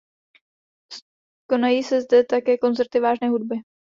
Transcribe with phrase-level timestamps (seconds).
[1.49, 3.55] Konají se zde také koncerty vážné hudby.